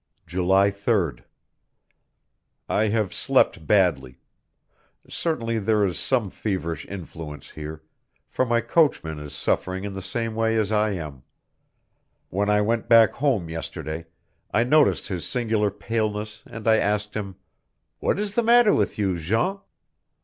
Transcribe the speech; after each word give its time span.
July 0.25 0.71
3d. 0.71 1.19
I 2.67 2.87
have 2.87 3.13
slept 3.13 3.67
badly; 3.67 4.17
certainly 5.07 5.59
there 5.59 5.85
is 5.85 5.99
some 5.99 6.31
feverish 6.31 6.87
influence 6.87 7.51
here, 7.51 7.83
for 8.27 8.43
my 8.43 8.61
coachman 8.61 9.19
is 9.19 9.35
suffering 9.35 9.83
in 9.83 9.93
the 9.93 10.01
same 10.01 10.33
way 10.33 10.55
as 10.57 10.71
I 10.71 10.93
am. 10.93 11.21
When 12.29 12.49
I 12.49 12.61
went 12.61 12.89
back 12.89 13.11
home 13.11 13.47
yesterday, 13.47 14.07
I 14.51 14.63
noticed 14.63 15.07
his 15.07 15.23
singular 15.23 15.69
paleness, 15.69 16.41
and 16.47 16.67
I 16.67 16.77
asked 16.77 17.13
him: 17.13 17.35
"What 17.99 18.17
is 18.17 18.33
the 18.33 18.41
matter 18.41 18.73
with 18.73 18.97
you, 18.97 19.19
Jean?" 19.19 19.59